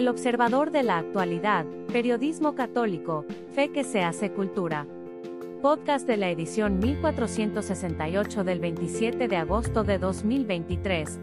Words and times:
El 0.00 0.08
observador 0.08 0.70
de 0.70 0.82
la 0.82 0.96
actualidad, 0.96 1.66
periodismo 1.92 2.54
católico, 2.54 3.26
fe 3.52 3.70
que 3.70 3.84
se 3.84 4.00
hace 4.00 4.32
cultura. 4.32 4.86
Podcast 5.60 6.06
de 6.06 6.16
la 6.16 6.30
edición 6.30 6.78
1468 6.78 8.42
del 8.42 8.60
27 8.60 9.28
de 9.28 9.36
agosto 9.36 9.84
de 9.84 9.98
2023. 9.98 11.20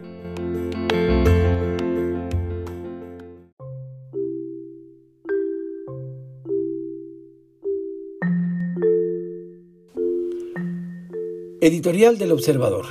Editorial 11.60 12.16
del 12.16 12.30
Observador. 12.30 12.86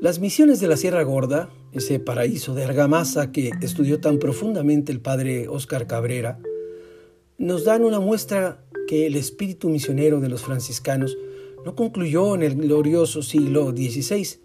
Las 0.00 0.20
misiones 0.20 0.60
de 0.60 0.68
la 0.68 0.76
Sierra 0.76 1.02
Gorda, 1.02 1.50
ese 1.76 2.00
paraíso 2.00 2.54
de 2.54 2.64
argamasa 2.64 3.32
que 3.32 3.50
estudió 3.60 4.00
tan 4.00 4.18
profundamente 4.18 4.92
el 4.92 5.00
padre 5.00 5.48
Óscar 5.48 5.86
Cabrera, 5.86 6.38
nos 7.38 7.64
dan 7.64 7.84
una 7.84 8.00
muestra 8.00 8.64
que 8.88 9.06
el 9.06 9.16
espíritu 9.16 9.68
misionero 9.68 10.20
de 10.20 10.28
los 10.28 10.42
franciscanos 10.42 11.16
no 11.64 11.74
concluyó 11.74 12.34
en 12.34 12.42
el 12.42 12.54
glorioso 12.54 13.22
siglo 13.22 13.70
XVI, 13.72 14.40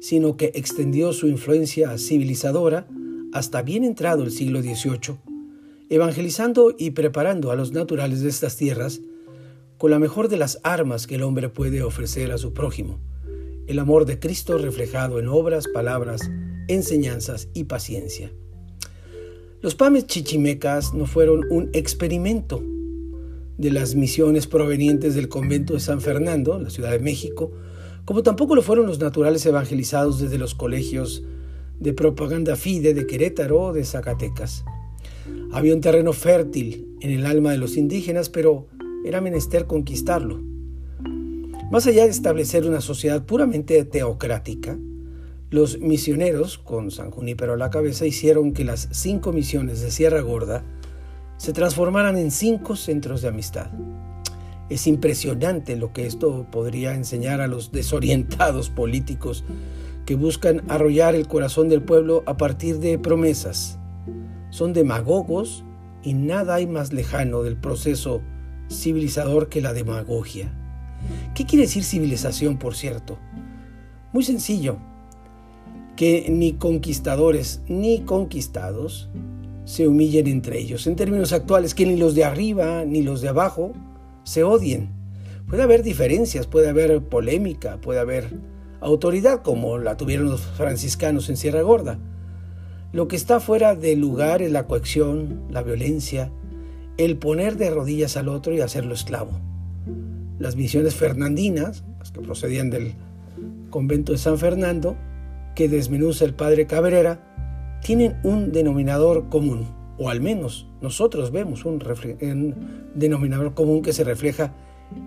sino 0.00 0.36
que 0.36 0.52
extendió 0.54 1.12
su 1.12 1.28
influencia 1.28 1.96
civilizadora 1.96 2.86
hasta 3.32 3.62
bien 3.62 3.84
entrado 3.84 4.24
el 4.24 4.30
siglo 4.30 4.60
XVIII, 4.60 5.16
evangelizando 5.88 6.74
y 6.76 6.90
preparando 6.90 7.50
a 7.50 7.56
los 7.56 7.72
naturales 7.72 8.20
de 8.20 8.28
estas 8.28 8.56
tierras 8.56 9.00
con 9.78 9.90
la 9.90 9.98
mejor 9.98 10.28
de 10.28 10.36
las 10.36 10.58
armas 10.62 11.06
que 11.06 11.14
el 11.14 11.22
hombre 11.22 11.48
puede 11.48 11.82
ofrecer 11.82 12.32
a 12.32 12.38
su 12.38 12.52
prójimo, 12.52 12.98
el 13.66 13.78
amor 13.78 14.06
de 14.06 14.18
Cristo 14.18 14.58
reflejado 14.58 15.18
en 15.18 15.28
obras, 15.28 15.68
palabras, 15.68 16.30
enseñanzas 16.68 17.48
y 17.54 17.64
paciencia. 17.64 18.32
Los 19.60 19.74
pames 19.74 20.06
chichimecas 20.06 20.94
no 20.94 21.06
fueron 21.06 21.44
un 21.50 21.70
experimento 21.72 22.62
de 23.58 23.70
las 23.70 23.94
misiones 23.94 24.46
provenientes 24.46 25.14
del 25.14 25.28
convento 25.28 25.74
de 25.74 25.80
San 25.80 26.00
Fernando, 26.00 26.58
la 26.60 26.70
Ciudad 26.70 26.90
de 26.90 26.98
México, 26.98 27.52
como 28.04 28.22
tampoco 28.22 28.54
lo 28.54 28.62
fueron 28.62 28.86
los 28.86 29.00
naturales 29.00 29.44
evangelizados 29.46 30.20
desde 30.20 30.38
los 30.38 30.54
colegios 30.54 31.24
de 31.80 31.92
propaganda 31.92 32.56
fide 32.56 32.94
de 32.94 33.06
Querétaro 33.06 33.60
o 33.60 33.72
de 33.72 33.84
Zacatecas. 33.84 34.64
Había 35.52 35.74
un 35.74 35.80
terreno 35.80 36.12
fértil 36.12 36.86
en 37.00 37.10
el 37.10 37.26
alma 37.26 37.50
de 37.50 37.58
los 37.58 37.76
indígenas, 37.76 38.28
pero 38.28 38.68
era 39.04 39.20
menester 39.20 39.66
conquistarlo. 39.66 40.40
Más 41.70 41.86
allá 41.86 42.04
de 42.04 42.10
establecer 42.10 42.66
una 42.66 42.80
sociedad 42.80 43.24
puramente 43.26 43.84
teocrática, 43.84 44.78
los 45.50 45.78
misioneros, 45.78 46.58
con 46.58 46.90
San 46.90 47.10
Junípero 47.10 47.54
a 47.54 47.56
la 47.56 47.70
cabeza, 47.70 48.04
hicieron 48.04 48.52
que 48.52 48.64
las 48.64 48.88
cinco 48.90 49.32
misiones 49.32 49.80
de 49.80 49.90
Sierra 49.90 50.20
Gorda 50.20 50.64
se 51.36 51.52
transformaran 51.52 52.16
en 52.16 52.30
cinco 52.30 52.74
centros 52.74 53.22
de 53.22 53.28
amistad. 53.28 53.70
Es 54.68 54.88
impresionante 54.88 55.76
lo 55.76 55.92
que 55.92 56.06
esto 56.06 56.46
podría 56.50 56.94
enseñar 56.94 57.40
a 57.40 57.46
los 57.46 57.70
desorientados 57.70 58.70
políticos 58.70 59.44
que 60.04 60.16
buscan 60.16 60.62
arrollar 60.68 61.14
el 61.14 61.28
corazón 61.28 61.68
del 61.68 61.82
pueblo 61.82 62.24
a 62.26 62.36
partir 62.36 62.78
de 62.80 62.98
promesas. 62.98 63.78
Son 64.50 64.72
demagogos 64.72 65.64
y 66.02 66.14
nada 66.14 66.54
hay 66.54 66.66
más 66.66 66.92
lejano 66.92 67.42
del 67.42 67.56
proceso 67.56 68.22
civilizador 68.68 69.48
que 69.48 69.60
la 69.60 69.72
demagogia. 69.72 70.52
¿Qué 71.34 71.44
quiere 71.44 71.66
decir 71.66 71.84
civilización, 71.84 72.58
por 72.58 72.74
cierto? 72.74 73.18
Muy 74.12 74.24
sencillo, 74.24 74.78
que 75.96 76.26
ni 76.30 76.52
conquistadores 76.52 77.62
ni 77.68 78.00
conquistados 78.00 79.08
se 79.64 79.88
humillen 79.88 80.28
entre 80.28 80.58
ellos. 80.58 80.86
En 80.86 80.94
términos 80.94 81.32
actuales, 81.32 81.74
que 81.74 81.86
ni 81.86 81.96
los 81.96 82.14
de 82.14 82.24
arriba 82.24 82.84
ni 82.84 83.02
los 83.02 83.20
de 83.20 83.28
abajo 83.28 83.72
se 84.22 84.44
odien. 84.44 84.90
Puede 85.48 85.62
haber 85.62 85.82
diferencias, 85.82 86.46
puede 86.46 86.68
haber 86.68 87.02
polémica, 87.02 87.80
puede 87.80 88.00
haber 88.00 88.38
autoridad 88.80 89.42
como 89.42 89.78
la 89.78 89.96
tuvieron 89.96 90.30
los 90.30 90.42
franciscanos 90.42 91.28
en 91.28 91.36
Sierra 91.36 91.62
Gorda. 91.62 91.98
Lo 92.92 93.08
que 93.08 93.16
está 93.16 93.40
fuera 93.40 93.74
de 93.74 93.96
lugar 93.96 94.42
es 94.42 94.52
la 94.52 94.66
coacción, 94.66 95.42
la 95.50 95.62
violencia, 95.62 96.30
el 96.96 97.16
poner 97.16 97.56
de 97.56 97.70
rodillas 97.70 98.16
al 98.16 98.28
otro 98.28 98.54
y 98.54 98.60
hacerlo 98.60 98.94
esclavo. 98.94 99.40
Las 100.38 100.56
misiones 100.56 100.94
fernandinas, 100.94 101.84
las 101.98 102.10
que 102.10 102.20
procedían 102.20 102.70
del 102.70 102.94
convento 103.70 104.12
de 104.12 104.18
San 104.18 104.38
Fernando, 104.38 104.96
que 105.56 105.68
desmenuza 105.68 106.24
el 106.24 106.34
padre 106.34 106.66
Cabrera, 106.66 107.80
tienen 107.82 108.18
un 108.22 108.52
denominador 108.52 109.28
común, 109.28 109.66
o 109.98 110.10
al 110.10 110.20
menos 110.20 110.68
nosotros 110.80 111.32
vemos 111.32 111.64
un, 111.64 111.82
un 112.20 112.54
denominador 112.94 113.54
común 113.54 113.82
que 113.82 113.94
se 113.94 114.04
refleja 114.04 114.54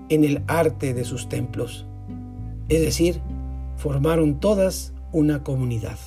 en 0.09 0.23
el 0.25 0.41
arte 0.47 0.93
de 0.93 1.05
sus 1.05 1.29
templos. 1.29 1.85
Es 2.67 2.81
decir, 2.81 3.21
formaron 3.77 4.39
todas 4.39 4.93
una 5.11 5.43
comunidad. 5.43 5.97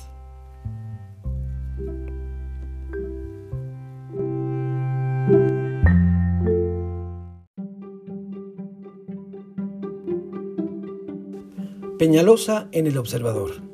Peñalosa 11.97 12.67
en 12.73 12.87
el 12.87 12.97
Observador. 12.97 13.72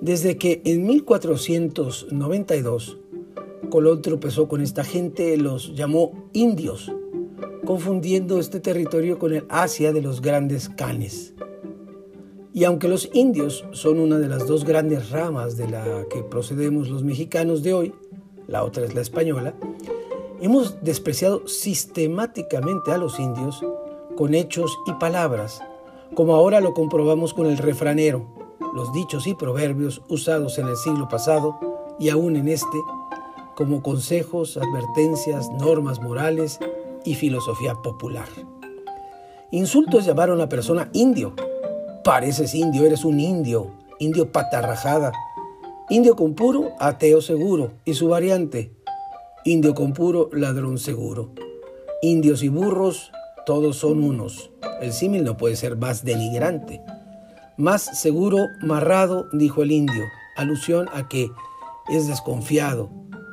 Desde 0.00 0.38
que 0.38 0.62
en 0.64 0.86
1492 0.86 2.98
Colón 3.70 4.00
tropezó 4.00 4.48
con 4.48 4.62
esta 4.62 4.84
gente, 4.84 5.36
los 5.36 5.74
llamó 5.74 6.30
indios, 6.32 6.92
confundiendo 7.66 8.38
este 8.38 8.60
territorio 8.60 9.18
con 9.18 9.34
el 9.34 9.44
Asia 9.48 9.92
de 9.92 10.00
los 10.00 10.22
grandes 10.22 10.68
canes. 10.68 11.34
Y 12.54 12.64
aunque 12.64 12.88
los 12.88 13.10
indios 13.12 13.64
son 13.72 14.00
una 14.00 14.18
de 14.18 14.28
las 14.28 14.46
dos 14.46 14.64
grandes 14.64 15.10
ramas 15.10 15.56
de 15.56 15.68
la 15.68 16.06
que 16.08 16.22
procedemos 16.22 16.88
los 16.88 17.04
mexicanos 17.04 17.62
de 17.62 17.74
hoy, 17.74 17.94
la 18.46 18.64
otra 18.64 18.84
es 18.84 18.94
la 18.94 19.02
española, 19.02 19.54
hemos 20.40 20.82
despreciado 20.82 21.46
sistemáticamente 21.46 22.92
a 22.92 22.98
los 22.98 23.20
indios 23.20 23.62
con 24.16 24.34
hechos 24.34 24.76
y 24.86 24.92
palabras 24.94 25.60
como 26.14 26.34
ahora 26.34 26.60
lo 26.60 26.74
comprobamos 26.74 27.34
con 27.34 27.46
el 27.46 27.58
refranero, 27.58 28.26
los 28.74 28.92
dichos 28.92 29.26
y 29.26 29.34
proverbios 29.34 30.02
usados 30.08 30.58
en 30.58 30.68
el 30.68 30.76
siglo 30.76 31.08
pasado 31.08 31.58
y 31.98 32.10
aún 32.10 32.36
en 32.36 32.48
este, 32.48 32.78
como 33.54 33.82
consejos, 33.82 34.56
advertencias, 34.56 35.50
normas 35.50 36.00
morales 36.00 36.58
y 37.04 37.14
filosofía 37.14 37.74
popular. 37.74 38.28
Insultos 39.50 40.04
llamaron 40.04 40.34
a 40.34 40.42
una 40.42 40.48
persona 40.48 40.90
indio. 40.92 41.34
Pareces 42.04 42.54
indio, 42.54 42.84
eres 42.84 43.04
un 43.04 43.18
indio, 43.18 43.70
indio 43.98 44.30
patarrajada. 44.30 45.12
Indio 45.90 46.16
con 46.16 46.34
puro, 46.34 46.72
ateo 46.78 47.22
seguro. 47.22 47.72
Y 47.84 47.94
su 47.94 48.08
variante, 48.08 48.72
indio 49.44 49.74
con 49.74 49.94
puro, 49.94 50.28
ladrón 50.32 50.78
seguro. 50.78 51.30
Indios 52.02 52.42
y 52.42 52.48
burros, 52.48 53.10
todos 53.46 53.76
son 53.76 54.04
unos. 54.04 54.50
El 54.82 54.92
símil 54.92 55.24
no 55.24 55.36
puede 55.36 55.56
ser 55.56 55.76
más 55.76 56.04
denigrante. 56.04 56.82
Más 57.58 57.98
seguro 58.00 58.50
marrado, 58.60 59.28
dijo 59.32 59.64
el 59.64 59.72
indio, 59.72 60.04
alusión 60.36 60.88
a 60.94 61.08
que 61.08 61.32
es 61.88 62.06
desconfiado, 62.06 62.88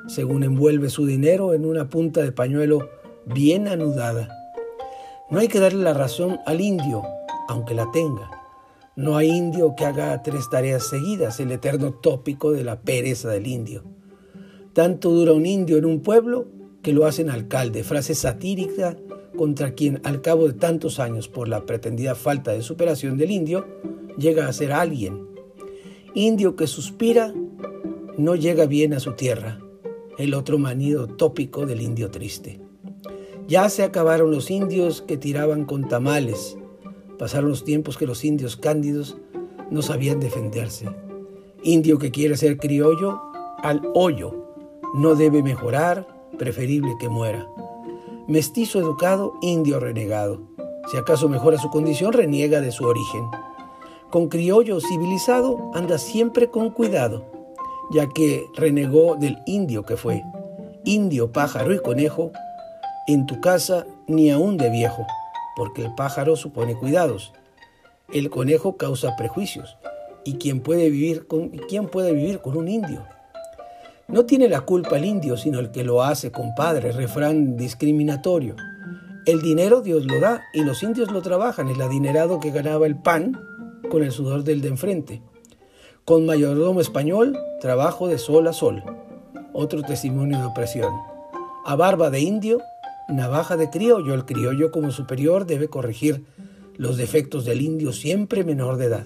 según 0.07 0.41
envuelve 0.41 0.89
su 0.89 1.05
dinero 1.05 1.53
en 1.53 1.63
una 1.63 1.89
punta 1.89 2.23
de 2.23 2.31
pañuelo 2.31 2.89
bien 3.27 3.67
anudada. 3.67 4.27
No 5.29 5.37
hay 5.37 5.47
que 5.47 5.59
darle 5.59 5.83
la 5.83 5.93
razón 5.93 6.39
al 6.47 6.59
indio, 6.59 7.03
aunque 7.47 7.75
la 7.75 7.91
tenga. 7.91 8.31
No 8.95 9.15
hay 9.15 9.29
indio 9.29 9.75
que 9.75 9.85
haga 9.85 10.23
tres 10.23 10.49
tareas 10.49 10.87
seguidas, 10.87 11.39
el 11.39 11.51
eterno 11.51 11.93
tópico 11.93 12.51
de 12.51 12.63
la 12.63 12.81
pereza 12.81 13.29
del 13.29 13.45
indio. 13.45 13.83
Tanto 14.73 15.11
dura 15.11 15.33
un 15.33 15.45
indio 15.45 15.77
en 15.77 15.85
un 15.85 16.01
pueblo 16.01 16.47
que 16.81 16.93
lo 16.93 17.05
hacen 17.05 17.29
alcalde, 17.29 17.83
frase 17.83 18.15
satírica 18.15 18.97
contra 19.37 19.75
quien 19.75 20.01
al 20.03 20.23
cabo 20.23 20.47
de 20.47 20.53
tantos 20.53 20.99
años 20.99 21.27
por 21.27 21.47
la 21.47 21.67
pretendida 21.67 22.15
falta 22.15 22.53
de 22.53 22.63
superación 22.63 23.19
del 23.19 23.29
indio 23.29 23.67
llega 24.17 24.47
a 24.47 24.53
ser 24.53 24.71
alguien. 24.71 25.27
Indio 26.13 26.55
que 26.55 26.67
suspira 26.67 27.33
no 28.17 28.35
llega 28.35 28.65
bien 28.65 28.93
a 28.93 28.99
su 28.99 29.13
tierra, 29.13 29.59
el 30.17 30.33
otro 30.33 30.57
manido 30.57 31.07
tópico 31.07 31.65
del 31.65 31.81
indio 31.81 32.11
triste. 32.11 32.61
Ya 33.47 33.69
se 33.69 33.83
acabaron 33.83 34.31
los 34.31 34.49
indios 34.49 35.01
que 35.01 35.17
tiraban 35.17 35.65
con 35.65 35.87
tamales, 35.87 36.57
pasaron 37.19 37.49
los 37.49 37.63
tiempos 37.63 37.97
que 37.97 38.07
los 38.07 38.23
indios 38.23 38.55
cándidos 38.55 39.17
no 39.69 39.81
sabían 39.81 40.19
defenderse. 40.19 40.89
Indio 41.63 41.99
que 41.99 42.11
quiere 42.11 42.37
ser 42.37 42.57
criollo, 42.57 43.19
al 43.61 43.81
hoyo, 43.93 44.47
no 44.93 45.15
debe 45.15 45.43
mejorar, 45.43 46.07
preferible 46.37 46.93
que 46.99 47.09
muera 47.09 47.47
mestizo 48.27 48.79
educado, 48.79 49.33
indio 49.41 49.79
renegado. 49.79 50.41
Si 50.91 50.97
acaso 50.97 51.29
mejora 51.29 51.57
su 51.57 51.69
condición, 51.69 52.13
reniega 52.13 52.61
de 52.61 52.71
su 52.71 52.85
origen. 52.85 53.25
Con 54.11 54.29
criollo 54.29 54.79
civilizado, 54.79 55.71
anda 55.73 55.97
siempre 55.97 56.49
con 56.49 56.69
cuidado, 56.69 57.25
ya 57.91 58.07
que 58.07 58.45
renegó 58.55 59.15
del 59.15 59.39
indio 59.45 59.83
que 59.83 59.97
fue. 59.97 60.23
indio, 60.83 61.31
pájaro 61.31 61.73
y 61.73 61.79
conejo 61.79 62.31
en 63.07 63.25
tu 63.25 63.41
casa 63.41 63.85
ni 64.07 64.29
aún 64.29 64.57
de 64.57 64.69
viejo, 64.69 65.05
porque 65.55 65.83
el 65.83 65.93
pájaro 65.95 66.35
supone 66.35 66.75
cuidados, 66.75 67.33
el 68.13 68.29
conejo 68.29 68.77
causa 68.77 69.15
prejuicios, 69.15 69.77
y 70.23 70.35
quién 70.35 70.61
puede 70.61 70.89
vivir 70.89 71.27
con, 71.27 71.49
quién 71.49 71.87
puede 71.87 72.13
vivir 72.13 72.39
con 72.39 72.55
un 72.57 72.67
indio. 72.67 73.03
No 74.07 74.25
tiene 74.25 74.47
la 74.47 74.61
culpa 74.61 74.97
el 74.97 75.05
indio, 75.05 75.37
sino 75.37 75.59
el 75.59 75.71
que 75.71 75.83
lo 75.83 76.03
hace, 76.03 76.31
compadre, 76.31 76.91
refrán 76.91 77.57
discriminatorio. 77.57 78.55
El 79.25 79.41
dinero 79.41 79.81
Dios 79.81 80.05
lo 80.05 80.19
da 80.19 80.43
y 80.53 80.63
los 80.63 80.83
indios 80.83 81.11
lo 81.11 81.23
trabajan, 81.23 81.69
el 81.69 81.81
adinerado 81.81 82.39
que 82.39 82.51
ganaba 82.51 82.85
el 82.85 82.95
pan 82.95 83.39
con 83.89 84.03
el 84.03 84.11
sudor 84.11 84.43
del 84.43 84.61
de 84.61 84.69
enfrente. 84.69 85.21
Con 86.03 86.25
mayordomo 86.25 86.81
español, 86.81 87.37
trabajo 87.61 88.07
de 88.07 88.17
sol 88.17 88.47
a 88.47 88.53
sol. 88.53 88.83
Otro 89.53 89.81
testimonio 89.81 90.37
de 90.37 90.45
opresión. 90.45 90.93
A 91.65 91.75
barba 91.75 92.09
de 92.09 92.19
indio, 92.19 92.61
navaja 93.09 93.57
de 93.57 93.69
criollo. 93.69 94.13
El 94.13 94.25
criollo 94.25 94.71
como 94.71 94.91
superior 94.91 95.45
debe 95.45 95.67
corregir 95.67 96.23
los 96.75 96.97
defectos 96.97 97.45
del 97.45 97.61
indio 97.61 97.91
siempre 97.91 98.43
menor 98.43 98.77
de 98.77 98.85
edad. 98.85 99.05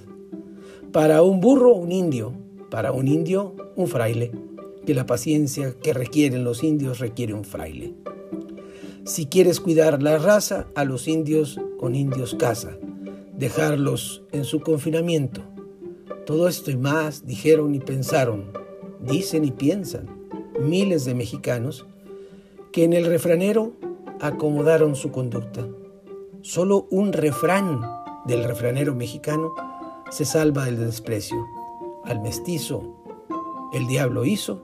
Para 0.91 1.21
un 1.21 1.39
burro, 1.39 1.73
un 1.73 1.91
indio. 1.91 2.33
Para 2.69 2.91
un 2.91 3.07
indio, 3.07 3.55
un 3.75 3.87
fraile. 3.87 4.31
Que 4.85 4.93
la 4.93 5.05
paciencia 5.05 5.73
que 5.81 5.93
requieren 5.93 6.43
los 6.43 6.63
indios 6.63 6.99
requiere 6.99 7.33
un 7.33 7.43
fraile. 7.43 7.93
Si 9.05 9.25
quieres 9.25 9.59
cuidar 9.59 10.03
la 10.03 10.17
raza, 10.17 10.67
a 10.75 10.83
los 10.83 11.07
indios 11.07 11.59
con 11.79 11.95
indios 11.95 12.35
casa, 12.35 12.77
dejarlos 13.39 14.21
en 14.33 14.43
su 14.43 14.59
confinamiento. 14.59 15.41
Todo 16.25 16.49
esto 16.49 16.71
y 16.71 16.77
más 16.77 17.25
dijeron 17.25 17.73
y 17.73 17.79
pensaron, 17.79 18.51
dicen 18.99 19.45
y 19.45 19.51
piensan 19.51 20.09
miles 20.59 21.05
de 21.05 21.15
mexicanos 21.15 21.87
que 22.73 22.83
en 22.83 22.91
el 22.91 23.05
refranero 23.05 23.71
acomodaron 24.19 24.97
su 24.97 25.11
conducta. 25.11 25.65
Solo 26.41 26.85
un 26.91 27.13
refrán 27.13 27.81
del 28.25 28.43
refranero 28.43 28.93
mexicano 28.93 29.55
se 30.09 30.25
salva 30.25 30.65
del 30.65 30.77
desprecio. 30.77 31.37
Al 32.03 32.21
mestizo 32.21 32.83
el 33.71 33.87
diablo 33.87 34.25
hizo, 34.25 34.61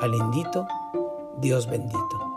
al 0.00 0.12
indito 0.14 0.66
Dios 1.40 1.70
bendito. 1.70 2.31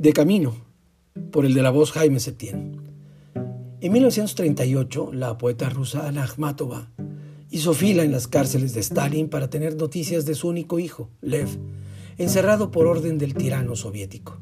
De 0.00 0.14
camino, 0.14 0.54
por 1.30 1.44
el 1.44 1.52
de 1.52 1.60
la 1.60 1.68
voz 1.68 1.92
Jaime 1.92 2.20
Septién. 2.20 2.80
En 3.82 3.92
1938, 3.92 5.10
la 5.12 5.36
poeta 5.36 5.68
rusa 5.68 6.08
Ana 6.08 6.24
Akhmatova 6.24 6.90
hizo 7.50 7.74
fila 7.74 8.02
en 8.02 8.10
las 8.10 8.26
cárceles 8.26 8.72
de 8.72 8.80
Stalin 8.80 9.28
para 9.28 9.50
tener 9.50 9.76
noticias 9.76 10.24
de 10.24 10.34
su 10.34 10.48
único 10.48 10.78
hijo, 10.78 11.10
Lev, 11.20 11.48
encerrado 12.16 12.70
por 12.70 12.86
orden 12.86 13.18
del 13.18 13.34
tirano 13.34 13.76
soviético. 13.76 14.40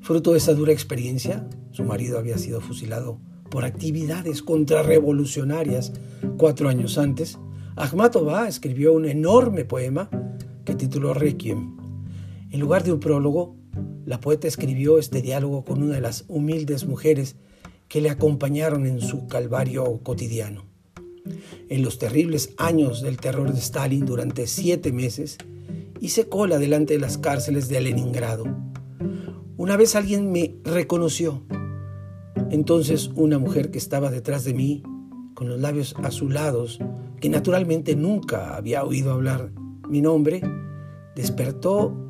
Fruto 0.00 0.30
de 0.30 0.38
esa 0.38 0.54
dura 0.54 0.72
experiencia, 0.72 1.48
su 1.72 1.82
marido 1.82 2.16
había 2.16 2.38
sido 2.38 2.60
fusilado 2.60 3.18
por 3.50 3.64
actividades 3.64 4.40
contrarrevolucionarias 4.40 5.92
cuatro 6.36 6.68
años 6.68 6.96
antes. 6.96 7.40
Akhmatova 7.74 8.46
escribió 8.46 8.92
un 8.92 9.06
enorme 9.06 9.64
poema 9.64 10.08
que 10.64 10.76
tituló 10.76 11.12
Requiem. 11.12 11.76
En 12.52 12.60
lugar 12.60 12.84
de 12.84 12.92
un 12.92 13.00
prólogo, 13.00 13.56
la 14.06 14.20
poeta 14.20 14.46
escribió 14.46 14.98
este 14.98 15.22
diálogo 15.22 15.64
con 15.64 15.82
una 15.82 15.94
de 15.94 16.00
las 16.00 16.24
humildes 16.28 16.86
mujeres 16.86 17.36
que 17.88 18.00
le 18.00 18.10
acompañaron 18.10 18.86
en 18.86 19.00
su 19.00 19.26
calvario 19.28 20.00
cotidiano. 20.02 20.64
En 21.68 21.82
los 21.82 21.98
terribles 21.98 22.50
años 22.58 23.00
del 23.02 23.16
terror 23.16 23.52
de 23.52 23.58
Stalin 23.58 24.04
durante 24.04 24.46
siete 24.46 24.92
meses, 24.92 25.38
hice 26.00 26.28
cola 26.28 26.58
delante 26.58 26.94
de 26.94 27.00
las 27.00 27.16
cárceles 27.16 27.68
de 27.68 27.80
Leningrado. 27.80 28.44
Una 29.56 29.76
vez 29.76 29.96
alguien 29.96 30.32
me 30.32 30.56
reconoció. 30.64 31.44
Entonces 32.50 33.10
una 33.14 33.38
mujer 33.38 33.70
que 33.70 33.78
estaba 33.78 34.10
detrás 34.10 34.44
de 34.44 34.54
mí, 34.54 34.82
con 35.34 35.48
los 35.48 35.60
labios 35.60 35.94
azulados, 36.02 36.78
que 37.20 37.28
naturalmente 37.30 37.96
nunca 37.96 38.54
había 38.54 38.84
oído 38.84 39.12
hablar 39.12 39.50
mi 39.88 40.02
nombre, 40.02 40.42
despertó 41.16 42.03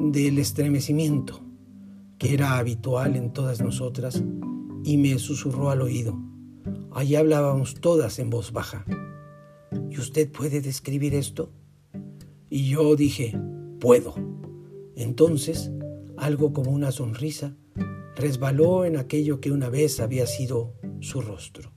del 0.00 0.38
estremecimiento 0.38 1.40
que 2.18 2.34
era 2.34 2.58
habitual 2.58 3.16
en 3.16 3.32
todas 3.32 3.60
nosotras 3.60 4.22
y 4.84 4.96
me 4.96 5.18
susurró 5.18 5.70
al 5.70 5.82
oído. 5.82 6.18
Allí 6.92 7.16
hablábamos 7.16 7.74
todas 7.74 8.18
en 8.18 8.30
voz 8.30 8.52
baja. 8.52 8.84
¿Y 9.90 9.98
usted 9.98 10.30
puede 10.30 10.60
describir 10.60 11.14
esto? 11.14 11.50
Y 12.48 12.68
yo 12.68 12.96
dije, 12.96 13.38
puedo. 13.78 14.14
Entonces, 14.96 15.70
algo 16.16 16.52
como 16.52 16.70
una 16.70 16.92
sonrisa 16.92 17.56
resbaló 18.16 18.84
en 18.84 18.96
aquello 18.96 19.40
que 19.40 19.52
una 19.52 19.68
vez 19.68 20.00
había 20.00 20.26
sido 20.26 20.74
su 21.00 21.22
rostro. 21.22 21.72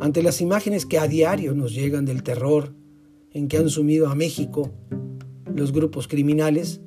Ante 0.00 0.22
las 0.22 0.40
imágenes 0.40 0.84
que 0.84 0.98
a 0.98 1.06
diario 1.06 1.54
nos 1.54 1.74
llegan 1.74 2.04
del 2.04 2.22
terror 2.22 2.74
en 3.32 3.48
que 3.48 3.58
han 3.58 3.70
sumido 3.70 4.08
a 4.08 4.14
México 4.14 4.72
los 5.58 5.72
grupos 5.72 6.08
criminales, 6.08 6.80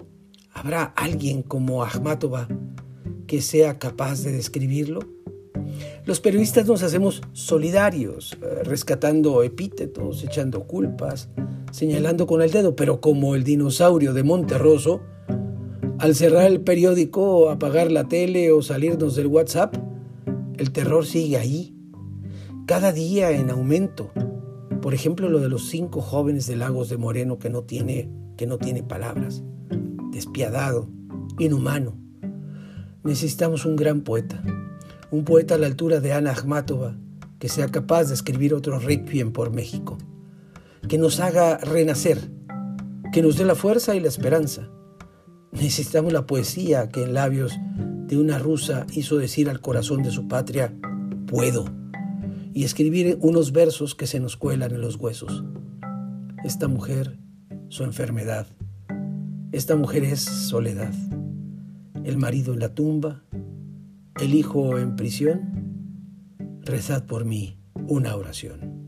¿habrá 0.54 0.84
alguien 0.84 1.44
como 1.44 1.84
Ahmatova 1.84 2.48
que 3.28 3.42
sea 3.42 3.78
capaz 3.78 4.24
de 4.24 4.32
describirlo? 4.32 5.02
Los 6.06 6.20
periodistas 6.20 6.68
nos 6.68 6.84
hacemos 6.84 7.22
solidarios, 7.34 8.38
eh, 8.42 8.64
rescatando 8.64 9.44
epítetos, 9.44 10.24
echando 10.24 10.66
culpas, 10.66 11.30
señalando 11.72 12.26
con 12.28 12.42
el 12.42 12.52
dedo, 12.52 12.76
pero 12.76 13.02
como 13.02 13.36
el 13.36 13.44
dinosaurio 13.44 14.14
de 14.14 14.24
Monterroso, 14.24 15.02
al 16.00 16.16
cerrar 16.16 16.48
el 16.48 16.62
periódico, 16.62 17.50
apagar 17.50 17.92
la 17.92 18.08
tele 18.08 18.52
o 18.52 18.62
salirnos 18.62 19.16
del 19.16 19.28
WhatsApp, 19.28 19.76
el 20.58 20.72
terror 20.72 21.06
sigue 21.06 21.38
ahí, 21.38 21.76
cada 22.66 22.92
día 22.92 23.32
en 23.32 23.50
aumento. 23.50 24.12
Por 24.82 24.96
ejemplo, 24.96 25.30
lo 25.30 25.40
de 25.40 25.50
los 25.50 25.70
cinco 25.70 26.02
jóvenes 26.02 26.48
de 26.48 26.56
Lagos 26.56 26.90
de 26.90 26.98
Moreno 26.98 27.38
que 27.38 27.52
no 27.52 27.64
tiene 27.64 28.10
que 28.42 28.48
no 28.48 28.58
tiene 28.58 28.82
palabras, 28.82 29.44
despiadado, 30.12 30.90
inhumano. 31.38 31.96
Necesitamos 33.04 33.68
un 33.68 33.76
gran 33.76 34.02
poeta, 34.02 34.42
un 35.12 35.26
poeta 35.26 35.54
a 35.54 35.58
la 35.60 35.68
altura 35.68 36.00
de 36.00 36.14
Ana 36.14 36.32
Akhmatova, 36.32 36.98
que 37.38 37.50
sea 37.50 37.68
capaz 37.68 38.06
de 38.06 38.16
escribir 38.16 38.56
otro 38.56 38.80
requiem 38.80 39.32
por 39.32 39.52
México, 39.52 40.00
que 40.88 40.98
nos 40.98 41.20
haga 41.20 41.60
renacer, 41.60 42.18
que 43.14 43.22
nos 43.22 43.38
dé 43.38 43.46
la 43.46 43.54
fuerza 43.54 43.96
y 43.96 44.00
la 44.00 44.08
esperanza. 44.08 44.72
Necesitamos 45.52 46.12
la 46.12 46.26
poesía 46.26 46.90
que 46.90 47.04
en 47.04 47.14
labios 47.14 47.60
de 48.08 48.18
una 48.18 48.40
rusa 48.40 48.88
hizo 48.92 49.20
decir 49.20 49.52
al 49.52 49.62
corazón 49.62 50.02
de 50.02 50.10
su 50.10 50.28
patria, 50.28 50.74
puedo, 51.28 51.66
y 52.56 52.64
escribir 52.64 53.20
unos 53.22 53.52
versos 53.52 53.94
que 53.94 54.08
se 54.08 54.20
nos 54.20 54.36
cuelan 54.36 54.72
en 54.72 54.82
los 54.82 54.96
huesos. 54.96 55.44
Esta 56.44 56.68
mujer 56.68 57.20
su 57.72 57.86
enfermedad. 57.86 58.48
Esta 59.54 59.78
mujer 59.78 60.04
es 60.04 60.20
soledad. 60.20 60.94
El 62.04 62.18
marido 62.18 62.54
en 62.54 62.60
la 62.60 62.76
tumba, 62.76 63.24
el 64.20 64.36
hijo 64.36 64.78
en 64.78 64.98
prisión. 64.98 66.60
Rezad 66.64 67.06
por 67.06 67.24
mí 67.24 67.58
una 67.88 68.18
oración. 68.18 68.88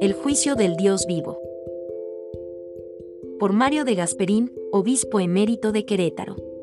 El 0.00 0.14
juicio 0.14 0.54
del 0.54 0.76
Dios 0.76 1.06
vivo. 1.06 1.38
Por 3.38 3.52
Mario 3.52 3.84
de 3.84 3.94
Gasperín, 3.94 4.50
obispo 4.72 5.20
emérito 5.20 5.70
de 5.70 5.84
Querétaro. 5.84 6.53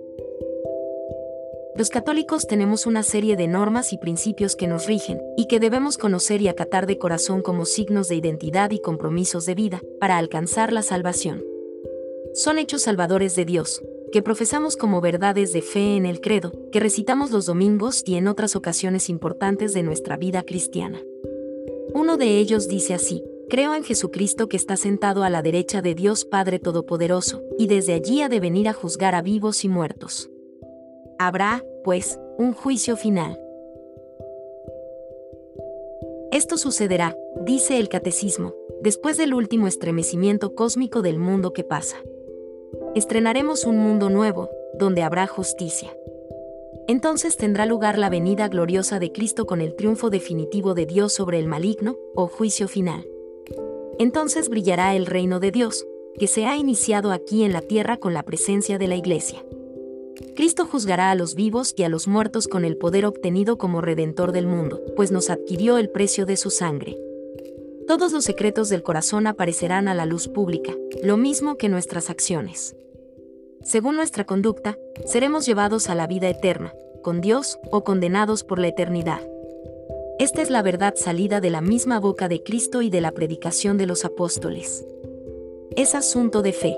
Los 1.82 1.90
católicos 1.90 2.46
tenemos 2.46 2.86
una 2.86 3.02
serie 3.02 3.36
de 3.36 3.48
normas 3.48 3.92
y 3.92 3.98
principios 3.98 4.56
que 4.56 4.68
nos 4.68 4.86
rigen, 4.86 5.20
y 5.36 5.48
que 5.48 5.60
debemos 5.60 5.98
conocer 5.98 6.40
y 6.40 6.48
acatar 6.48 6.86
de 6.86 7.00
corazón 7.00 7.42
como 7.42 7.66
signos 7.66 8.08
de 8.08 8.14
identidad 8.14 8.70
y 8.70 8.80
compromisos 8.80 9.48
de 9.48 9.56
vida, 9.56 9.82
para 10.00 10.20
alcanzar 10.20 10.72
la 10.74 10.84
salvación. 10.84 11.44
Son 12.36 12.60
hechos 12.60 12.84
salvadores 12.84 13.36
de 13.36 13.46
Dios, 13.46 13.82
que 14.12 14.22
profesamos 14.22 14.78
como 14.78 15.02
verdades 15.02 15.54
de 15.54 15.64
fe 15.64 15.96
en 15.96 16.06
el 16.06 16.22
credo, 16.22 16.52
que 16.72 16.80
recitamos 16.80 17.32
los 17.32 17.48
domingos 17.48 18.04
y 18.06 18.14
en 18.14 18.28
otras 18.28 18.56
ocasiones 18.56 19.10
importantes 19.10 19.74
de 19.74 19.82
nuestra 19.82 20.18
vida 20.18 20.44
cristiana. 20.44 21.02
Uno 21.96 22.18
de 22.18 22.38
ellos 22.38 22.68
dice 22.68 22.94
así, 22.94 23.24
Creo 23.50 23.74
en 23.74 23.84
Jesucristo 23.84 24.48
que 24.50 24.56
está 24.56 24.78
sentado 24.78 25.24
a 25.24 25.32
la 25.32 25.42
derecha 25.42 25.82
de 25.82 25.96
Dios 25.96 26.26
Padre 26.26 26.60
Todopoderoso, 26.60 27.42
y 27.58 27.66
desde 27.66 27.94
allí 27.94 28.22
ha 28.22 28.30
de 28.30 28.40
venir 28.40 28.70
a 28.70 28.74
juzgar 28.74 29.16
a 29.16 29.24
vivos 29.24 29.66
y 29.66 29.68
muertos. 29.68 30.30
Habrá, 31.24 31.63
pues, 31.84 32.20
un 32.40 32.51
juicio 32.51 32.98
final. 32.98 33.40
Esto 36.32 36.58
sucederá, 36.58 37.16
dice 37.46 37.78
el 37.78 37.90
catecismo, 37.90 38.56
después 38.82 39.18
del 39.18 39.36
último 39.36 39.68
estremecimiento 39.68 40.56
cósmico 40.56 41.04
del 41.04 41.20
mundo 41.20 41.54
que 41.54 41.63
pasa. 41.63 41.98
Estrenaremos 42.96 43.66
un 43.66 43.78
mundo 43.78 44.10
nuevo, 44.10 44.50
donde 44.80 45.04
habrá 45.04 45.28
justicia. 45.28 45.96
Entonces 46.88 47.38
tendrá 47.38 47.68
lugar 47.68 48.00
la 48.00 48.10
venida 48.10 48.48
gloriosa 48.48 48.98
de 48.98 49.12
Cristo 49.12 49.46
con 49.46 49.62
el 49.62 49.75
triunfo 49.75 50.10
definitivo 50.10 50.74
de 50.74 50.88
Dios 50.88 51.13
sobre 51.13 51.38
el 51.38 51.46
maligno, 51.46 51.98
o 52.16 52.25
juicio 52.25 52.68
final. 52.68 53.06
Entonces 54.00 54.50
brillará 54.50 54.96
el 54.96 55.06
reino 55.06 55.40
de 55.40 55.51
Dios, 55.51 55.86
que 56.18 56.25
se 56.25 56.48
ha 56.48 56.58
iniciado 56.58 57.12
aquí 57.12 57.44
en 57.44 57.54
la 57.54 57.62
tierra 57.62 57.98
con 57.98 58.16
la 58.16 58.24
presencia 58.24 58.80
de 58.80 58.88
la 58.88 58.96
Iglesia. 58.96 59.46
Cristo 60.36 60.66
juzgará 60.66 61.12
a 61.12 61.16
los 61.16 61.36
vivos 61.36 61.74
y 61.78 61.84
a 61.84 61.90
los 61.90 62.08
muertos 62.08 62.48
con 62.48 62.66
el 62.66 62.78
poder 62.78 63.06
obtenido 63.06 63.58
como 63.58 63.82
redentor 63.82 64.32
del 64.32 64.48
mundo, 64.48 64.82
pues 64.96 65.12
nos 65.12 65.30
adquirió 65.30 65.78
el 65.78 65.90
precio 65.90 66.25
de 66.25 66.38
su 66.38 66.50
sangre. 66.50 66.98
Todos 67.88 68.12
los 68.13 68.24
secretos 68.24 68.70
del 68.70 68.84
corazón 68.84 69.28
aparecerán 69.28 69.88
a 69.88 69.94
la 69.94 70.06
luz 70.06 70.28
pública, 70.28 70.74
lo 71.04 71.18
mismo 71.18 71.58
que 71.58 71.70
nuestras 71.70 72.10
acciones. 72.10 72.75
Según 73.63 73.96
nuestra 73.96 74.25
conducta, 74.25 74.78
seremos 75.06 75.46
llevados 75.46 75.90
a 75.90 75.96
la 75.96 76.08
vida 76.08 76.30
eterna, 76.30 76.74
con 77.04 77.22
Dios 77.22 77.60
o 77.72 77.84
condenados 77.84 78.44
por 78.44 78.60
la 78.60 78.68
eternidad. 78.68 79.22
Esta 80.20 80.42
es 80.42 80.50
la 80.50 80.62
verdad 80.62 80.94
salida 80.96 81.42
de 81.42 81.50
la 81.50 81.62
misma 81.62 82.00
boca 82.00 82.28
de 82.28 82.44
Cristo 82.44 82.82
y 82.82 82.90
de 82.90 83.01
la 83.01 83.12
predicación 83.12 83.78
de 83.78 83.88
los 83.88 84.06
apóstoles. 84.06 84.86
Es 85.75 85.96
asunto 85.96 86.42
de 86.42 86.54
fe. 86.54 86.78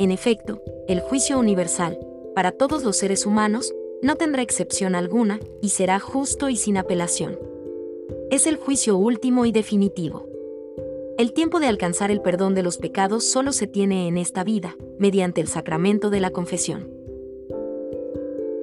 En 0.00 0.10
efecto, 0.12 0.62
el 0.88 1.00
juicio 1.00 1.38
universal, 1.38 1.98
para 2.34 2.52
todos 2.52 2.84
los 2.84 2.96
seres 2.96 3.26
humanos, 3.26 3.74
no 4.00 4.16
tendrá 4.16 4.40
excepción 4.40 4.94
alguna, 4.94 5.40
y 5.60 5.68
será 5.68 6.00
justo 6.00 6.48
y 6.48 6.56
sin 6.56 6.78
apelación. 6.78 7.38
Es 8.30 8.46
el 8.46 8.56
juicio 8.56 8.96
último 8.96 9.44
y 9.44 9.52
definitivo. 9.52 10.26
El 11.18 11.34
tiempo 11.34 11.60
de 11.60 11.66
alcanzar 11.66 12.10
el 12.10 12.22
perdón 12.22 12.54
de 12.54 12.62
los 12.62 12.78
pecados 12.78 13.24
solo 13.24 13.52
se 13.52 13.66
tiene 13.66 14.08
en 14.08 14.16
esta 14.16 14.42
vida, 14.42 14.74
mediante 14.98 15.42
el 15.42 15.48
sacramento 15.48 16.08
de 16.08 16.20
la 16.20 16.30
confesión. 16.30 16.88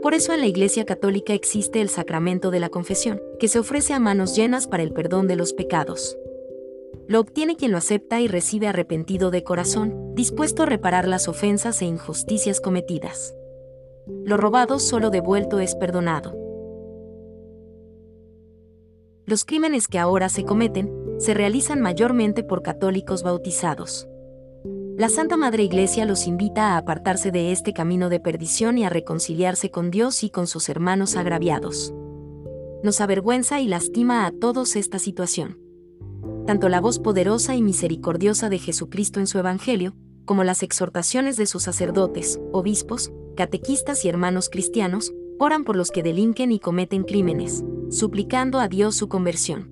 Por 0.02 0.16
eso 0.16 0.34
en 0.34 0.40
la 0.40 0.48
Iglesia 0.48 0.86
Católica 0.86 1.34
existe 1.34 1.82
el 1.82 1.90
sacramento 1.90 2.50
de 2.50 2.62
la 2.62 2.70
confesión, 2.70 3.22
que 3.40 3.48
se 3.48 3.60
ofrece 3.60 3.94
a 3.94 4.00
manos 4.00 4.36
llenas 4.36 4.66
para 4.66 4.82
el 4.82 4.92
perdón 4.92 5.28
de 5.28 5.36
los 5.36 5.54
pecados 5.54 6.18
lo 7.08 7.22
obtiene 7.22 7.56
quien 7.56 7.72
lo 7.72 7.78
acepta 7.78 8.20
y 8.20 8.28
recibe 8.28 8.68
arrepentido 8.68 9.32
de 9.32 9.44
corazón, 9.44 10.14
dispuesto 10.14 10.64
a 10.64 10.66
reparar 10.66 11.08
las 11.08 11.28
ofensas 11.28 11.82
e 11.82 11.86
injusticias 11.86 12.60
cometidas. 12.60 13.34
Lo 14.26 14.38
robado 14.38 14.80
solo 14.80 15.10
devuelto 15.10 15.60
es 15.60 15.76
perdonado. 15.76 16.36
Los 19.26 19.46
crímenes 19.46 19.88
que 19.88 20.00
ahora 20.00 20.30
se 20.30 20.44
cometen 20.44 20.92
se 21.18 21.34
realizan 21.34 21.82
mayormente 21.82 22.44
por 22.44 22.62
católicos 22.62 23.24
bautizados. 23.24 24.08
La 24.98 25.10
Santa 25.10 25.38
Madre 25.38 25.64
Iglesia 25.64 26.06
los 26.06 26.28
invita 26.28 26.74
a 26.74 26.78
apartarse 26.78 27.32
de 27.32 27.52
este 27.52 27.72
camino 27.72 28.10
de 28.10 28.20
perdición 28.20 28.78
y 28.78 28.86
a 28.86 28.90
reconciliarse 28.90 29.70
con 29.70 29.92
Dios 29.92 30.24
y 30.24 30.30
con 30.30 30.48
sus 30.48 30.70
hermanos 30.70 31.16
agraviados. 31.16 31.94
Nos 32.84 33.00
avergüenza 33.00 33.62
y 33.62 33.68
lastima 33.68 34.26
a 34.26 34.32
todos 34.32 34.76
esta 34.76 35.00
situación 35.00 35.67
tanto 36.48 36.70
la 36.70 36.80
voz 36.80 36.98
poderosa 36.98 37.56
y 37.56 37.62
misericordiosa 37.62 38.50
de 38.50 38.58
Jesucristo 38.58 39.20
en 39.20 39.28
su 39.28 39.38
Evangelio, 39.38 39.94
como 40.26 40.46
las 40.46 40.64
exhortaciones 40.64 41.36
de 41.36 41.46
sus 41.46 41.64
sacerdotes, 41.64 42.40
obispos, 42.54 43.12
catequistas 43.36 44.06
y 44.06 44.10
hermanos 44.10 44.50
cristianos, 44.50 45.14
oran 45.40 45.66
por 45.66 45.76
los 45.76 45.92
que 45.92 46.04
delinquen 46.04 46.52
y 46.54 46.60
cometen 46.60 47.04
crímenes, 47.04 47.64
suplicando 47.90 48.60
a 48.60 48.70
Dios 48.70 48.96
su 48.96 49.10
conversión. 49.10 49.70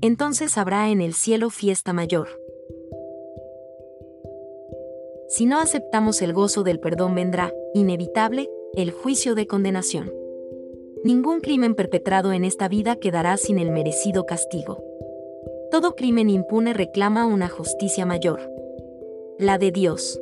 Entonces 0.00 0.56
habrá 0.56 0.90
en 0.90 1.00
el 1.00 1.12
cielo 1.12 1.50
fiesta 1.50 1.92
mayor. 1.92 2.28
Si 5.28 5.46
no 5.46 5.58
aceptamos 5.58 6.22
el 6.22 6.32
gozo 6.32 6.62
del 6.62 6.78
perdón 6.80 7.14
vendrá, 7.16 7.52
inevitable, 7.74 8.48
el 8.74 8.92
juicio 8.92 9.34
de 9.34 9.46
condenación. 9.48 10.12
Ningún 11.02 11.40
crimen 11.40 11.74
perpetrado 11.74 12.32
en 12.32 12.44
esta 12.44 12.68
vida 12.68 12.96
quedará 12.96 13.36
sin 13.36 13.58
el 13.58 13.70
merecido 13.70 14.24
castigo. 14.24 14.82
Todo 15.70 15.94
crimen 15.94 16.28
impune 16.30 16.72
reclama 16.74 17.26
una 17.26 17.48
justicia 17.48 18.04
mayor. 18.04 18.40
La 19.38 19.56
de 19.56 19.70
Dios. 19.70 20.20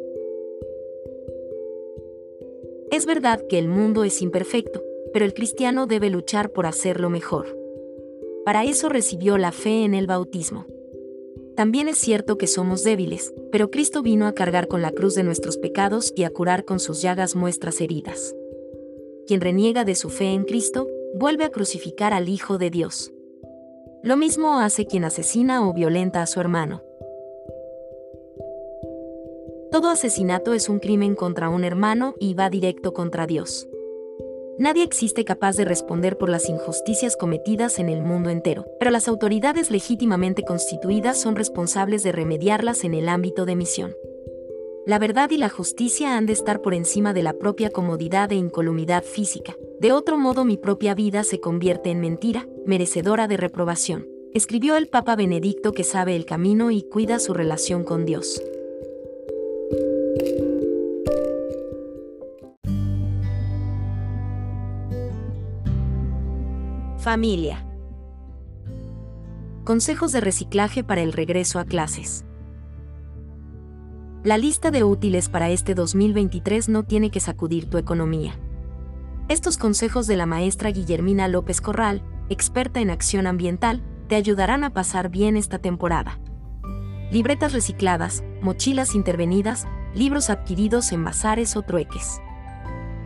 Es 2.90 3.06
verdad 3.06 3.42
que 3.48 3.58
el 3.58 3.66
mundo 3.66 4.04
es 4.04 4.20
imperfecto, 4.20 4.82
pero 5.12 5.24
el 5.24 5.32
cristiano 5.32 5.86
debe 5.86 6.10
luchar 6.10 6.50
por 6.50 6.66
hacerlo 6.66 7.08
mejor. 7.08 7.58
Para 8.44 8.64
eso 8.64 8.90
recibió 8.90 9.38
la 9.38 9.52
fe 9.52 9.84
en 9.84 9.94
el 9.94 10.06
bautismo. 10.06 10.66
También 11.56 11.88
es 11.88 11.96
cierto 11.96 12.36
que 12.36 12.46
somos 12.46 12.84
débiles, 12.84 13.32
pero 13.50 13.70
Cristo 13.70 14.02
vino 14.02 14.26
a 14.26 14.34
cargar 14.34 14.68
con 14.68 14.82
la 14.82 14.92
cruz 14.92 15.14
de 15.14 15.24
nuestros 15.24 15.56
pecados 15.56 16.12
y 16.14 16.24
a 16.24 16.30
curar 16.30 16.66
con 16.66 16.78
sus 16.78 17.00
llagas 17.00 17.34
nuestras 17.34 17.80
heridas. 17.80 18.34
Quien 19.26 19.40
reniega 19.40 19.84
de 19.84 19.94
su 19.94 20.10
fe 20.10 20.26
en 20.34 20.44
Cristo, 20.44 20.88
vuelve 21.14 21.44
a 21.44 21.50
crucificar 21.50 22.12
al 22.12 22.28
Hijo 22.28 22.58
de 22.58 22.68
Dios. 22.70 23.12
Lo 24.02 24.16
mismo 24.16 24.60
hace 24.60 24.86
quien 24.86 25.04
asesina 25.04 25.68
o 25.68 25.72
violenta 25.72 26.22
a 26.22 26.26
su 26.26 26.40
hermano. 26.40 26.82
Todo 29.72 29.88
asesinato 29.88 30.54
es 30.54 30.68
un 30.68 30.78
crimen 30.78 31.14
contra 31.14 31.48
un 31.48 31.64
hermano 31.64 32.14
y 32.20 32.34
va 32.34 32.48
directo 32.48 32.94
contra 32.94 33.26
Dios. 33.26 33.68
Nadie 34.58 34.82
existe 34.82 35.24
capaz 35.24 35.56
de 35.56 35.64
responder 35.64 36.16
por 36.16 36.28
las 36.28 36.48
injusticias 36.48 37.16
cometidas 37.16 37.78
en 37.78 37.88
el 37.88 38.02
mundo 38.02 38.30
entero, 38.30 38.66
pero 38.78 38.90
las 38.90 39.08
autoridades 39.08 39.70
legítimamente 39.70 40.44
constituidas 40.44 41.20
son 41.20 41.36
responsables 41.36 42.02
de 42.02 42.12
remediarlas 42.12 42.84
en 42.84 42.94
el 42.94 43.08
ámbito 43.08 43.46
de 43.46 43.56
misión. 43.56 43.94
La 44.86 44.98
verdad 44.98 45.30
y 45.30 45.36
la 45.36 45.48
justicia 45.48 46.16
han 46.16 46.26
de 46.26 46.32
estar 46.32 46.62
por 46.62 46.72
encima 46.72 47.12
de 47.12 47.22
la 47.22 47.34
propia 47.34 47.70
comodidad 47.70 48.32
e 48.32 48.36
incolumidad 48.36 49.04
física. 49.04 49.54
De 49.80 49.92
otro 49.92 50.18
modo 50.18 50.44
mi 50.44 50.56
propia 50.56 50.96
vida 50.96 51.22
se 51.22 51.38
convierte 51.38 51.90
en 51.90 52.00
mentira, 52.00 52.48
merecedora 52.66 53.28
de 53.28 53.36
reprobación. 53.36 54.08
Escribió 54.34 54.76
el 54.76 54.88
Papa 54.88 55.14
Benedicto 55.14 55.72
que 55.72 55.84
sabe 55.84 56.16
el 56.16 56.24
camino 56.24 56.72
y 56.72 56.82
cuida 56.82 57.20
su 57.20 57.32
relación 57.32 57.84
con 57.84 58.04
Dios. 58.04 58.42
Familia. 66.98 67.64
Consejos 69.62 70.10
de 70.10 70.20
reciclaje 70.20 70.82
para 70.82 71.02
el 71.02 71.12
regreso 71.12 71.60
a 71.60 71.64
clases. 71.64 72.24
La 74.24 74.38
lista 74.38 74.72
de 74.72 74.82
útiles 74.82 75.28
para 75.28 75.50
este 75.50 75.76
2023 75.76 76.68
no 76.68 76.82
tiene 76.82 77.12
que 77.12 77.20
sacudir 77.20 77.70
tu 77.70 77.78
economía. 77.78 78.34
Estos 79.28 79.58
consejos 79.58 80.06
de 80.06 80.16
la 80.16 80.24
maestra 80.24 80.70
Guillermina 80.70 81.28
López 81.28 81.60
Corral, 81.60 82.02
experta 82.30 82.80
en 82.80 82.88
acción 82.88 83.26
ambiental, 83.26 83.82
te 84.08 84.14
ayudarán 84.14 84.64
a 84.64 84.70
pasar 84.70 85.10
bien 85.10 85.36
esta 85.36 85.58
temporada. 85.58 86.18
Libretas 87.10 87.52
recicladas, 87.52 88.24
mochilas 88.40 88.94
intervenidas, 88.94 89.68
libros 89.94 90.30
adquiridos 90.30 90.92
en 90.92 91.04
bazares 91.04 91.56
o 91.56 91.62
trueques. 91.62 92.22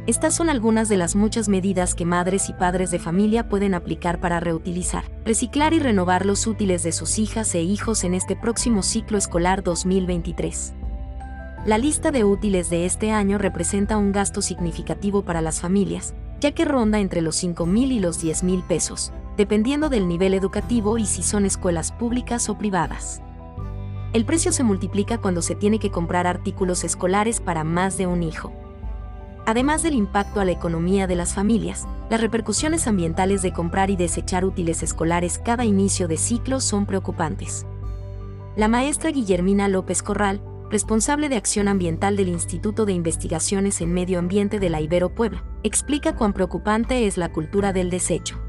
Estas 0.06 0.32
son 0.32 0.48
algunas 0.48 0.88
de 0.88 0.96
las 0.96 1.16
muchas 1.16 1.48
medidas 1.48 1.96
que 1.96 2.04
madres 2.04 2.48
y 2.48 2.52
padres 2.52 2.92
de 2.92 3.00
familia 3.00 3.48
pueden 3.48 3.74
aplicar 3.74 4.20
para 4.20 4.38
reutilizar, 4.38 5.04
reciclar 5.24 5.74
y 5.74 5.80
renovar 5.80 6.24
los 6.24 6.46
útiles 6.46 6.84
de 6.84 6.92
sus 6.92 7.18
hijas 7.18 7.52
e 7.56 7.62
hijos 7.62 8.04
en 8.04 8.14
este 8.14 8.36
próximo 8.36 8.84
ciclo 8.84 9.18
escolar 9.18 9.64
2023. 9.64 10.74
La 11.64 11.78
lista 11.78 12.10
de 12.10 12.24
útiles 12.24 12.70
de 12.70 12.86
este 12.86 13.12
año 13.12 13.38
representa 13.38 13.96
un 13.96 14.10
gasto 14.10 14.42
significativo 14.42 15.22
para 15.22 15.40
las 15.40 15.60
familias, 15.60 16.12
ya 16.40 16.50
que 16.50 16.64
ronda 16.64 16.98
entre 16.98 17.20
los 17.20 17.36
5 17.36 17.66
mil 17.66 17.92
y 17.92 18.00
los 18.00 18.20
10 18.20 18.42
mil 18.42 18.64
pesos, 18.64 19.12
dependiendo 19.36 19.88
del 19.88 20.08
nivel 20.08 20.34
educativo 20.34 20.98
y 20.98 21.06
si 21.06 21.22
son 21.22 21.46
escuelas 21.46 21.92
públicas 21.92 22.48
o 22.48 22.58
privadas. 22.58 23.22
El 24.12 24.24
precio 24.24 24.50
se 24.50 24.64
multiplica 24.64 25.18
cuando 25.18 25.40
se 25.40 25.54
tiene 25.54 25.78
que 25.78 25.92
comprar 25.92 26.26
artículos 26.26 26.82
escolares 26.82 27.38
para 27.38 27.62
más 27.62 27.96
de 27.96 28.08
un 28.08 28.24
hijo. 28.24 28.52
Además 29.46 29.84
del 29.84 29.94
impacto 29.94 30.40
a 30.40 30.44
la 30.44 30.50
economía 30.50 31.06
de 31.06 31.14
las 31.14 31.32
familias, 31.32 31.86
las 32.10 32.20
repercusiones 32.20 32.88
ambientales 32.88 33.40
de 33.40 33.52
comprar 33.52 33.88
y 33.88 33.94
desechar 33.94 34.44
útiles 34.44 34.82
escolares 34.82 35.38
cada 35.38 35.64
inicio 35.64 36.08
de 36.08 36.16
ciclo 36.16 36.58
son 36.58 36.86
preocupantes. 36.86 37.66
La 38.56 38.66
maestra 38.66 39.12
Guillermina 39.12 39.68
López 39.68 40.02
Corral 40.02 40.42
responsable 40.72 41.28
de 41.28 41.36
acción 41.36 41.68
ambiental 41.68 42.16
del 42.16 42.28
Instituto 42.28 42.86
de 42.86 42.94
Investigaciones 42.94 43.82
en 43.82 43.92
Medio 43.92 44.18
Ambiente 44.18 44.58
de 44.58 44.70
la 44.70 44.80
Ibero 44.80 45.14
Puebla, 45.14 45.44
explica 45.62 46.16
cuán 46.16 46.32
preocupante 46.32 47.06
es 47.06 47.18
la 47.18 47.30
cultura 47.30 47.74
del 47.74 47.90
desecho. 47.90 48.40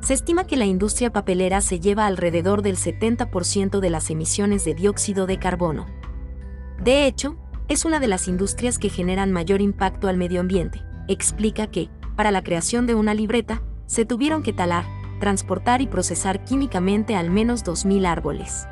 Se 0.00 0.14
estima 0.14 0.46
que 0.46 0.56
la 0.56 0.64
industria 0.64 1.12
papelera 1.12 1.60
se 1.60 1.80
lleva 1.80 2.06
alrededor 2.06 2.62
del 2.62 2.76
70% 2.76 3.80
de 3.80 3.90
las 3.90 4.10
emisiones 4.10 4.64
de 4.64 4.74
dióxido 4.74 5.26
de 5.26 5.40
carbono. 5.40 5.86
De 6.80 7.06
hecho, 7.06 7.36
es 7.66 7.84
una 7.84 7.98
de 7.98 8.06
las 8.06 8.28
industrias 8.28 8.78
que 8.78 8.90
generan 8.90 9.32
mayor 9.32 9.60
impacto 9.60 10.06
al 10.06 10.18
medio 10.18 10.40
ambiente. 10.40 10.82
Explica 11.08 11.66
que, 11.66 11.90
para 12.14 12.30
la 12.30 12.44
creación 12.44 12.86
de 12.86 12.94
una 12.94 13.12
libreta, 13.12 13.62
se 13.86 14.04
tuvieron 14.04 14.44
que 14.44 14.52
talar, 14.52 14.84
transportar 15.18 15.82
y 15.82 15.88
procesar 15.88 16.44
químicamente 16.44 17.16
al 17.16 17.30
menos 17.30 17.64
2.000 17.64 18.06
árboles. 18.06 18.68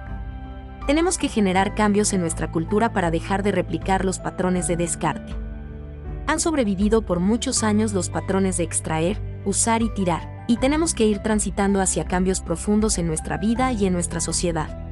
Tenemos 0.87 1.19
que 1.19 1.29
generar 1.29 1.75
cambios 1.75 2.13
en 2.13 2.21
nuestra 2.21 2.51
cultura 2.51 2.93
para 2.93 3.11
dejar 3.11 3.43
de 3.43 3.53
replicar 3.53 4.05
los 4.05 4.19
patrones 4.19 4.67
de 4.67 4.77
descarte. 4.77 5.35
Han 6.27 6.41
sobrevivido 6.41 7.03
por 7.03 7.21
muchos 7.21 7.63
años 7.63 7.93
los 7.93 8.09
patrones 8.09 8.57
de 8.57 8.65
extraer, 8.65 9.21
usar 9.45 9.83
y 9.83 9.91
tirar, 9.91 10.45
y 10.49 10.57
tenemos 10.57 10.95
que 10.95 11.07
ir 11.07 11.19
transitando 11.21 11.81
hacia 11.81 12.05
cambios 12.05 12.41
profundos 12.41 12.99
en 12.99 13.07
nuestra 13.07 13.37
vida 13.37 13.73
y 13.73 13.87
en 13.87 13.93
nuestra 13.93 14.21
sociedad. 14.21 14.87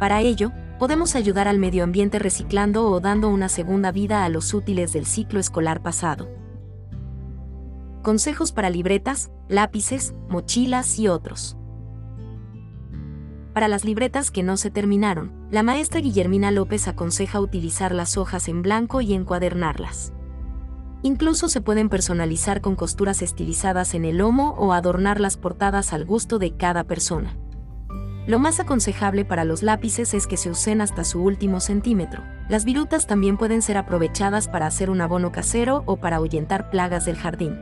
Para 0.00 0.20
ello, 0.20 0.52
podemos 0.78 1.14
ayudar 1.14 1.48
al 1.48 1.58
medio 1.58 1.84
ambiente 1.84 2.18
reciclando 2.18 2.90
o 2.90 3.00
dando 3.00 3.28
una 3.28 3.48
segunda 3.48 3.92
vida 3.92 4.24
a 4.24 4.28
los 4.28 4.52
útiles 4.52 4.92
del 4.92 5.06
ciclo 5.06 5.40
escolar 5.40 5.82
pasado. 5.82 6.28
Consejos 8.02 8.52
para 8.52 8.68
libretas, 8.68 9.30
lápices, 9.48 10.14
mochilas 10.28 10.98
y 10.98 11.08
otros. 11.08 11.56
Para 13.54 13.68
las 13.68 13.84
libretas 13.84 14.32
que 14.32 14.42
no 14.42 14.56
se 14.56 14.72
terminaron, 14.72 15.30
la 15.48 15.62
maestra 15.62 16.00
Guillermina 16.00 16.50
López 16.50 16.88
aconseja 16.88 17.38
utilizar 17.38 17.94
las 17.94 18.16
hojas 18.16 18.48
en 18.48 18.62
blanco 18.62 19.00
y 19.00 19.14
encuadernarlas. 19.14 20.12
Incluso 21.02 21.48
se 21.48 21.60
pueden 21.60 21.88
personalizar 21.88 22.60
con 22.60 22.74
costuras 22.74 23.22
estilizadas 23.22 23.94
en 23.94 24.04
el 24.04 24.18
lomo 24.18 24.56
o 24.58 24.72
adornar 24.72 25.20
las 25.20 25.36
portadas 25.36 25.92
al 25.92 26.04
gusto 26.04 26.40
de 26.40 26.56
cada 26.56 26.82
persona. 26.82 27.36
Lo 28.26 28.40
más 28.40 28.58
aconsejable 28.58 29.24
para 29.24 29.44
los 29.44 29.62
lápices 29.62 30.14
es 30.14 30.26
que 30.26 30.36
se 30.36 30.50
usen 30.50 30.80
hasta 30.80 31.04
su 31.04 31.22
último 31.22 31.60
centímetro. 31.60 32.24
Las 32.48 32.64
virutas 32.64 33.06
también 33.06 33.36
pueden 33.36 33.62
ser 33.62 33.76
aprovechadas 33.76 34.48
para 34.48 34.66
hacer 34.66 34.90
un 34.90 35.00
abono 35.00 35.30
casero 35.30 35.84
o 35.86 35.98
para 35.98 36.16
ahuyentar 36.16 36.70
plagas 36.70 37.04
del 37.04 37.16
jardín. 37.16 37.56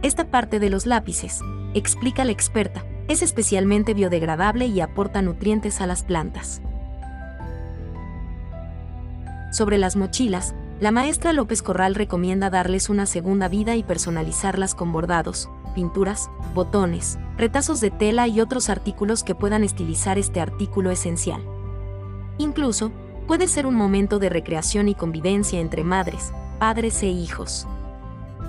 Esta 0.00 0.30
parte 0.30 0.60
de 0.60 0.70
los 0.70 0.86
lápices, 0.86 1.40
explica 1.74 2.24
la 2.24 2.32
experta, 2.32 2.86
es 3.08 3.22
especialmente 3.22 3.94
biodegradable 3.94 4.66
y 4.66 4.80
aporta 4.80 5.22
nutrientes 5.22 5.80
a 5.80 5.86
las 5.86 6.02
plantas. 6.02 6.62
Sobre 9.52 9.78
las 9.78 9.96
mochilas, 9.96 10.54
la 10.80 10.90
maestra 10.90 11.32
López 11.32 11.62
Corral 11.62 11.94
recomienda 11.94 12.50
darles 12.50 12.88
una 12.88 13.06
segunda 13.06 13.48
vida 13.48 13.76
y 13.76 13.84
personalizarlas 13.84 14.74
con 14.74 14.90
bordados, 14.90 15.48
pinturas, 15.74 16.28
botones, 16.54 17.18
retazos 17.36 17.80
de 17.80 17.90
tela 17.90 18.26
y 18.26 18.40
otros 18.40 18.68
artículos 18.68 19.22
que 19.22 19.34
puedan 19.34 19.62
estilizar 19.62 20.18
este 20.18 20.40
artículo 20.40 20.90
esencial. 20.90 21.42
Incluso, 22.38 22.90
puede 23.28 23.46
ser 23.46 23.66
un 23.66 23.74
momento 23.74 24.18
de 24.18 24.28
recreación 24.28 24.88
y 24.88 24.94
convivencia 24.94 25.60
entre 25.60 25.84
madres, 25.84 26.32
padres 26.58 27.02
e 27.02 27.06
hijos. 27.06 27.66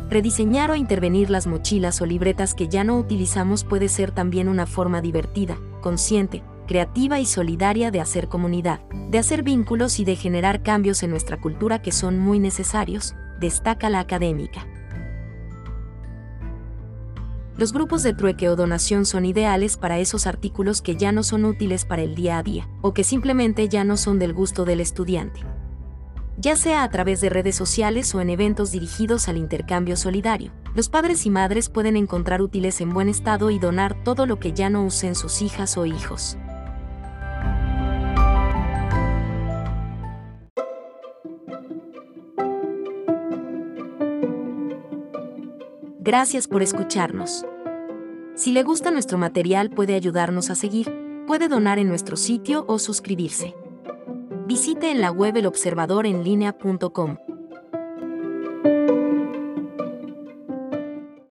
Rediseñar 0.10 0.70
o 0.70 0.76
intervenir 0.76 1.32
las 1.32 1.48
mochilas 1.48 2.00
o 2.00 2.06
libretas 2.06 2.54
que 2.54 2.68
ya 2.68 2.84
no 2.84 2.98
utilizamos 2.98 3.64
puede 3.64 3.90
ser 3.90 4.12
también 4.12 4.48
una 4.50 4.68
forma 4.68 5.02
divertida, 5.02 5.58
consciente, 5.82 6.44
creativa 6.68 7.20
y 7.20 7.26
solidaria 7.26 7.90
de 7.90 8.02
hacer 8.02 8.28
comunidad, 8.28 8.82
de 9.10 9.18
hacer 9.18 9.42
vínculos 9.42 10.00
y 10.00 10.06
de 10.06 10.16
generar 10.16 10.62
cambios 10.62 11.02
en 11.02 11.10
nuestra 11.10 11.38
cultura 11.38 11.82
que 11.82 11.92
son 11.92 12.20
muy 12.20 12.38
necesarios, 12.40 13.16
destaca 13.40 13.90
la 13.90 14.00
académica. 14.00 14.68
Los 17.58 17.72
grupos 17.72 18.04
de 18.04 18.14
trueque 18.14 18.50
o 18.50 18.56
donación 18.56 19.06
son 19.06 19.26
ideales 19.26 19.78
para 19.78 19.98
esos 19.98 20.28
artículos 20.28 20.82
que 20.82 20.98
ya 20.98 21.12
no 21.14 21.24
son 21.24 21.46
útiles 21.46 21.86
para 21.86 22.02
el 22.02 22.14
día 22.14 22.38
a 22.38 22.44
día, 22.44 22.68
o 22.82 22.94
que 22.94 23.04
simplemente 23.06 23.70
ya 23.70 23.84
no 23.84 23.96
son 23.98 24.20
del 24.20 24.34
gusto 24.34 24.66
del 24.66 24.82
estudiante. 24.82 25.40
Ya 26.38 26.58
sea 26.58 26.84
a 26.84 26.90
través 26.90 27.22
de 27.22 27.30
redes 27.30 27.56
sociales 27.56 28.14
o 28.14 28.20
en 28.20 28.30
eventos 28.30 28.72
dirigidos 28.72 29.30
al 29.30 29.38
intercambio 29.38 29.96
solidario, 29.96 30.52
los 30.76 30.90
padres 30.90 31.26
y 31.26 31.30
madres 31.30 31.70
pueden 31.70 31.96
encontrar 31.96 32.42
útiles 32.42 32.82
en 32.82 32.90
buen 32.90 33.08
estado 33.08 33.52
y 33.52 33.60
donar 33.60 34.04
todo 34.04 34.26
lo 34.26 34.38
que 34.38 34.52
ya 34.52 34.70
no 34.70 34.84
usen 34.84 35.16
sus 35.16 35.42
hijas 35.42 35.78
o 35.78 35.86
hijos. 35.86 36.38
Gracias 46.02 46.48
por 46.48 46.62
escucharnos. 46.62 47.46
Si 48.36 48.52
le 48.52 48.64
gusta 48.64 48.92
nuestro 48.92 49.18
material 49.18 49.70
puede 49.70 49.96
ayudarnos 49.96 50.50
a 50.50 50.56
seguir, 50.56 50.94
puede 51.26 51.48
donar 51.48 51.80
en 51.80 51.88
nuestro 51.88 52.18
sitio 52.18 52.66
o 52.68 52.78
suscribirse. 52.78 53.56
Visite 54.48 54.92
en 54.92 55.02
la 55.02 55.12
web 55.12 55.38
elobservadorenlinea.com 55.38 57.18